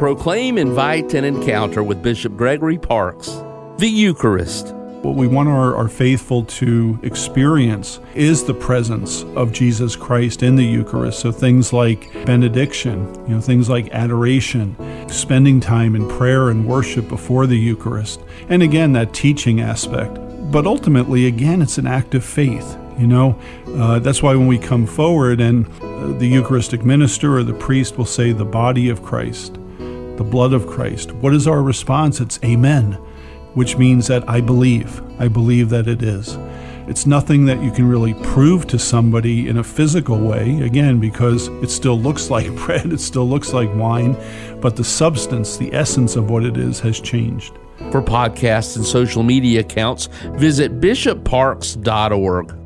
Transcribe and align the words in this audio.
proclaim, 0.00 0.56
invite, 0.56 1.12
and 1.12 1.26
encounter 1.26 1.82
with 1.82 2.02
Bishop 2.02 2.34
Gregory 2.34 2.78
Parks. 2.78 3.42
The 3.76 3.86
Eucharist. 3.86 4.68
What 5.02 5.14
we 5.14 5.28
want 5.28 5.50
our, 5.50 5.76
our 5.76 5.90
faithful 5.90 6.44
to 6.44 6.98
experience 7.02 8.00
is 8.14 8.42
the 8.42 8.54
presence 8.54 9.24
of 9.36 9.52
Jesus 9.52 9.96
Christ 9.96 10.42
in 10.42 10.56
the 10.56 10.64
Eucharist. 10.64 11.20
So 11.20 11.30
things 11.30 11.74
like 11.74 12.10
benediction, 12.24 13.14
you 13.28 13.34
know, 13.34 13.42
things 13.42 13.68
like 13.68 13.90
adoration, 13.90 14.74
spending 15.10 15.60
time 15.60 15.94
in 15.94 16.08
prayer 16.08 16.48
and 16.48 16.66
worship 16.66 17.06
before 17.06 17.46
the 17.46 17.58
Eucharist. 17.58 18.22
And 18.48 18.62
again, 18.62 18.94
that 18.94 19.12
teaching 19.12 19.60
aspect. 19.60 20.18
But 20.50 20.66
ultimately, 20.66 21.26
again, 21.26 21.60
it's 21.60 21.76
an 21.76 21.86
act 21.86 22.14
of 22.14 22.24
faith. 22.24 22.74
You 22.98 23.06
know, 23.06 23.38
uh, 23.76 23.98
that's 23.98 24.22
why 24.22 24.34
when 24.34 24.46
we 24.46 24.58
come 24.58 24.86
forward 24.86 25.42
and 25.42 25.66
uh, 25.82 26.18
the 26.18 26.26
Eucharistic 26.26 26.86
minister 26.86 27.36
or 27.36 27.42
the 27.42 27.52
priest 27.52 27.98
will 27.98 28.06
say, 28.06 28.32
the 28.32 28.46
body 28.46 28.88
of 28.88 29.02
Christ, 29.02 29.59
the 30.20 30.24
blood 30.24 30.52
of 30.52 30.66
Christ, 30.66 31.12
what 31.12 31.34
is 31.34 31.48
our 31.48 31.62
response? 31.62 32.20
It's 32.20 32.38
Amen 32.44 32.98
which 33.54 33.76
means 33.76 34.06
that 34.06 34.28
I 34.28 34.40
believe. 34.40 35.02
I 35.20 35.28
believe 35.28 35.70
that 35.70 35.88
it 35.88 36.02
is. 36.02 36.38
It's 36.86 37.06
nothing 37.06 37.44
that 37.46 37.62
you 37.62 37.70
can 37.70 37.88
really 37.88 38.14
prove 38.14 38.66
to 38.68 38.78
somebody 38.78 39.48
in 39.48 39.58
a 39.58 39.64
physical 39.64 40.18
way, 40.18 40.60
again, 40.62 40.98
because 40.98 41.48
it 41.62 41.70
still 41.70 41.98
looks 41.98 42.30
like 42.30 42.52
bread, 42.66 42.92
it 42.92 43.00
still 43.00 43.28
looks 43.28 43.52
like 43.52 43.72
wine, 43.74 44.16
but 44.60 44.76
the 44.76 44.84
substance, 44.84 45.56
the 45.56 45.72
essence 45.72 46.16
of 46.16 46.30
what 46.30 46.44
it 46.44 46.56
is, 46.56 46.80
has 46.80 47.00
changed. 47.00 47.54
For 47.90 48.02
podcasts 48.02 48.76
and 48.76 48.84
social 48.84 49.22
media 49.22 49.60
accounts, 49.60 50.06
visit 50.34 50.80
bishopparks.org. 50.80 52.59